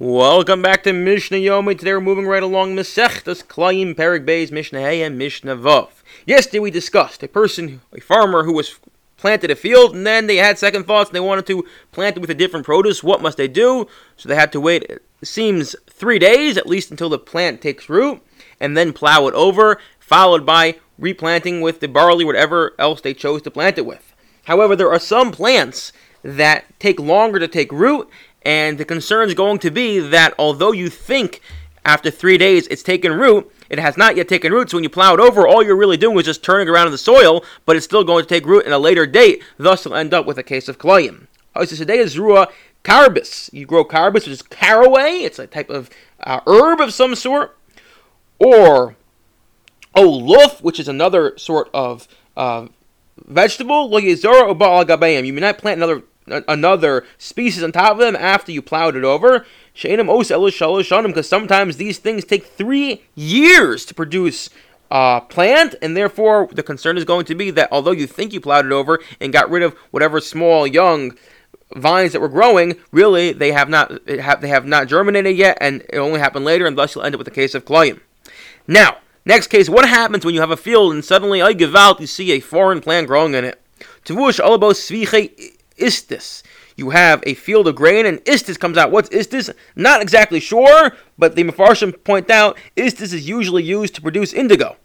[0.00, 1.78] Welcome back to Mishnah Yomi.
[1.78, 5.90] Today we're moving right along Masechtas Klayim Perek Beis Mishnah Hey and Mishnah Vav.
[6.24, 8.80] Yesterday we discussed a person, a farmer who was
[9.18, 12.20] planted a field and then they had second thoughts and they wanted to plant it
[12.20, 13.04] with a different produce.
[13.04, 13.88] What must they do?
[14.16, 17.90] So they had to wait, it seems, three days at least until the plant takes
[17.90, 18.22] root
[18.58, 23.42] and then plow it over, followed by replanting with the barley, whatever else they chose
[23.42, 24.14] to plant it with.
[24.44, 25.92] However, there are some plants
[26.22, 28.08] that take longer to take root
[28.42, 31.40] and the concern is going to be that although you think
[31.84, 34.70] after three days it's taken root, it has not yet taken root.
[34.70, 36.92] So when you plow it over, all you're really doing is just turning around in
[36.92, 39.42] the soil, but it's still going to take root in a later date.
[39.58, 41.26] Thus, you'll end up with a case of klayim.
[41.56, 42.48] So today is rua
[42.84, 43.52] carbis.
[43.52, 45.18] You grow carbis, which is caraway.
[45.18, 47.56] It's a type of uh, herb of some sort.
[48.38, 48.96] Or
[49.94, 52.68] oluf, which is another sort of uh,
[53.18, 54.00] vegetable.
[54.00, 59.04] You may not plant another another species on top of them after you plowed it
[59.04, 59.46] over.
[59.74, 64.50] Because sometimes these things take three years to produce
[64.90, 68.40] uh, plant, and therefore the concern is going to be that although you think you
[68.40, 71.16] plowed it over and got rid of whatever small young
[71.76, 75.82] vines that were growing, really they have not have, they have not germinated yet, and
[75.88, 78.00] it only happened later, and thus you'll end up with a case of klayim.
[78.66, 82.00] Now, next case, what happens when you have a field and suddenly I give out
[82.00, 83.60] you see a foreign plant growing in it?
[84.04, 84.40] Tavush
[85.80, 86.42] istis.
[86.76, 88.90] You have a field of grain, and istis comes out.
[88.90, 89.52] What's istis?
[89.76, 94.76] Not exactly sure, but the Mefarshim point out istis is usually used to produce indigo.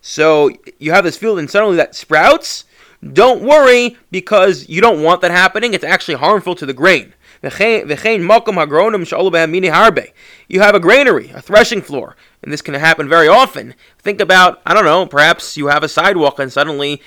[0.00, 2.64] So you have this field, and suddenly that sprouts.
[3.12, 5.72] Don't worry because you don't want that happening.
[5.72, 7.14] It's actually harmful to the grain.
[7.40, 7.50] You
[10.60, 13.74] have a granary, a threshing floor, and this can happen very often.
[14.00, 17.00] Think about, I don't know, perhaps you have a sidewalk and suddenly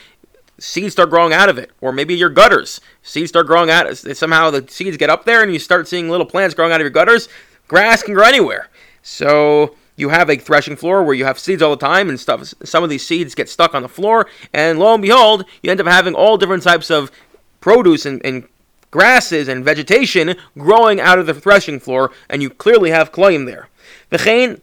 [0.61, 2.79] seeds start growing out of it, or maybe your gutters.
[3.01, 3.97] Seeds start growing out.
[3.97, 6.85] Somehow the seeds get up there, and you start seeing little plants growing out of
[6.85, 7.27] your gutters.
[7.67, 8.69] Grass can grow anywhere.
[9.01, 12.53] So you have a threshing floor where you have seeds all the time, and stuff.
[12.63, 15.81] Some of these seeds get stuck on the floor, and lo and behold, you end
[15.81, 17.11] up having all different types of
[17.59, 18.47] produce and, and
[18.91, 23.69] grasses and vegetation growing out of the threshing floor, and you clearly have klayim there.
[24.11, 24.57] V'chein.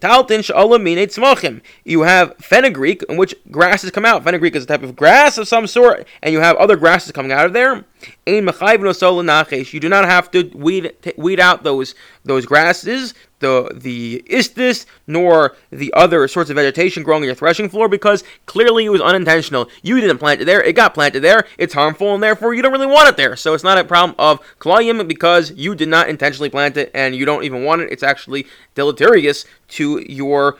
[1.84, 4.22] You have fenugreek, in which grasses come out.
[4.25, 7.33] Fenugreek is a type of grass of some sort, and you have other grasses coming
[7.33, 7.84] out of there.
[8.27, 15.56] You do not have to weed weed out those those grasses the the istis nor
[15.71, 19.69] the other sorts of vegetation growing on your threshing floor because clearly it was unintentional.
[19.82, 21.47] You didn't plant it there; it got planted there.
[21.56, 23.37] It's harmful, and therefore you don't really want it there.
[23.37, 27.15] So it's not a problem of klayim because you did not intentionally plant it and
[27.15, 27.93] you don't even want it.
[27.93, 30.59] It's actually deleterious to your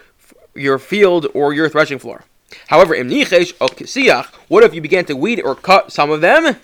[0.55, 2.25] your field or your threshing floor.
[2.69, 3.55] However, im nichesh
[4.49, 6.57] what if you began to weed or cut some of them?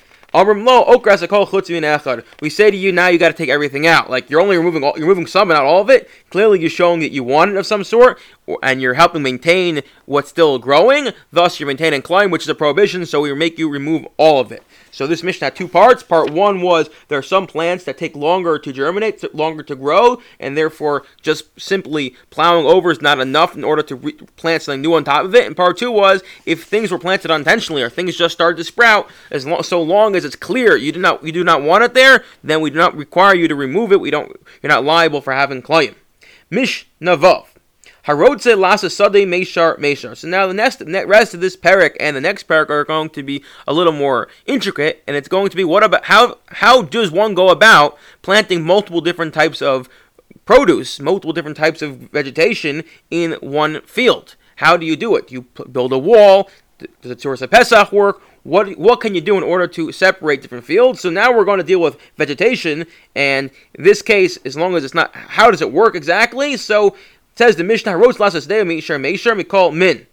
[2.41, 4.11] We say to you now you got to take everything out.
[4.11, 6.11] Like you're only removing all, you're removing some but not all of it.
[6.31, 8.19] Clearly you're showing that you want it of some sort,
[8.61, 11.11] and you're helping maintain what's still growing.
[11.33, 13.07] Thus you're maintaining klayim, which is a prohibition.
[13.07, 14.65] So we make you remove all of it.
[14.91, 16.05] So this mission had two parts.
[16.05, 20.21] Part one was there are some plants that take longer to germinate, longer to grow,
[20.39, 24.83] and therefore just simply plowing over is not enough in order to re- plant something
[24.83, 25.47] new on top of it.
[25.47, 29.09] And part two was if things were planted unintentionally or things just started to sprout,
[29.33, 31.95] as lo- so long as it's clear you do not you do not want it
[31.95, 34.01] there, then we do not require you to remove it.
[34.01, 35.95] We don't you're not liable for having klayim.
[36.51, 37.47] Mishnah Vav.
[38.07, 40.15] Harodze lasa sade meshar meshar.
[40.17, 43.09] So now the next the rest of this perek and the next perek are going
[43.11, 46.83] to be a little more intricate, and it's going to be what about how how
[46.83, 49.89] does one go about planting multiple different types of
[50.45, 54.37] produce, multiple different types of vegetation in one field?
[54.57, 55.29] How do you do it?
[55.29, 55.43] Do you
[55.73, 56.51] build a wall?
[56.79, 58.21] Does the Tzuras Pesach work?
[58.45, 61.01] What what can you do in order to separate different fields?
[61.01, 64.95] So now we're going to deal with vegetation, and this case, as long as it's
[64.95, 66.57] not, how does it work exactly?
[66.59, 66.95] So
[67.37, 70.07] says the Mishnah, Rosh Lasas Deo Meisher Meisher, we call min.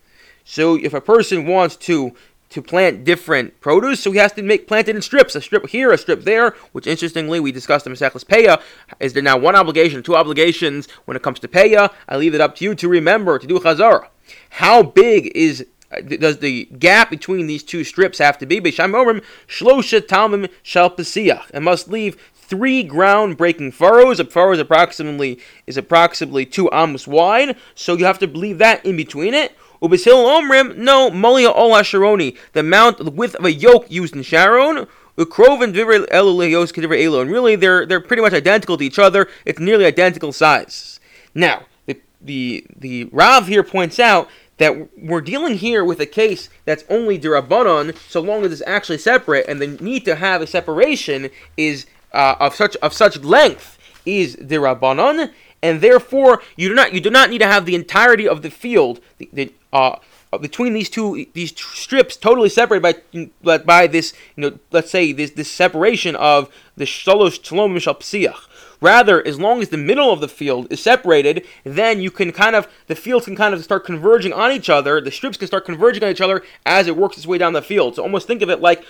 [0.44, 2.14] So if a person wants to
[2.52, 5.68] to plant different produce, so he has to make plant it in strips, a strip
[5.68, 8.62] here, a strip there, which interestingly we discussed in Masechus Peah.
[9.00, 11.92] Is there now one obligation, two obligations when it comes to Peah?
[12.10, 14.08] I leave it up to you to remember to do Chazara.
[14.52, 18.60] How big is Uh, does the gap between these two strips have to be?
[18.60, 24.20] Bisham Omrim Shlosha Talmim Shal It must leave three ground-breaking furrows.
[24.20, 28.86] A furrow is approximately is approximately two amos wide, so you have to leave that
[28.86, 29.54] in between it.
[29.82, 34.22] Ubisil omrim, no, molia ol sharoni, the amount, the width of a yoke used in
[34.22, 34.86] Sharon.
[35.18, 39.28] Ukrov and elo, and really they're they're pretty much identical to each other.
[39.46, 41.00] It's nearly identical size.
[41.36, 44.30] Now, the the the Rav here points out
[44.62, 49.00] that we're dealing here with a case that's only derabanan, so long as it's actually
[49.00, 53.80] separate, and the need to have a separation is uh, of such of such length
[54.06, 55.32] is derabanan,
[55.62, 58.50] and therefore you do not you do not need to have the entirety of the
[58.50, 59.98] field the, the uh,
[60.40, 65.32] between these two these strips totally separated by by this you know let's say this
[65.32, 68.48] this separation of the shalosh shalom mishapsiach.
[68.82, 72.56] Rather, as long as the middle of the field is separated, then you can kind
[72.56, 75.00] of the fields can kind of start converging on each other.
[75.00, 77.62] The strips can start converging on each other as it works its way down the
[77.62, 77.96] field.
[77.96, 78.84] So almost think of it like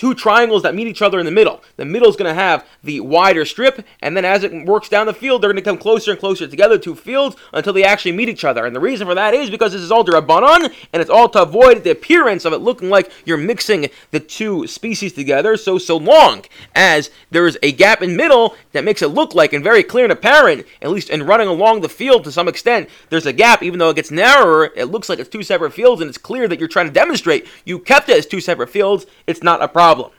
[0.00, 1.62] two triangles that meet each other in the middle.
[1.76, 5.04] The middle is going to have the wider strip, and then as it works down
[5.04, 8.12] the field, they're going to come closer and closer together, two fields, until they actually
[8.12, 8.64] meet each other.
[8.64, 11.42] And the reason for that is because this is all derabanan, and it's all to
[11.42, 15.58] avoid the appearance of it looking like you're mixing the two species together.
[15.58, 19.52] So, so long as there is a gap in middle that makes it look like,
[19.52, 22.88] and very clear and apparent, at least in running along the field to some extent,
[23.10, 26.00] there's a gap, even though it gets narrower, it looks like it's two separate fields,
[26.00, 29.04] and it's clear that you're trying to demonstrate you kept it as two separate fields.
[29.26, 30.12] It's not a problem problem.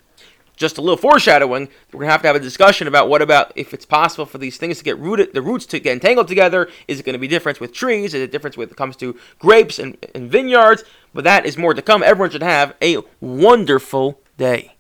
[0.58, 1.70] Just a little foreshadowing.
[1.92, 4.58] We're gonna have to have a discussion about what about if it's possible for these
[4.58, 6.70] things to get rooted, the roots to get entangled together.
[6.88, 8.14] Is it going to be different with trees?
[8.14, 10.84] Is it different when it comes to grapes and, and vineyards?
[11.14, 12.04] But that is more to come.
[12.04, 14.76] Everyone should have a wonderful day.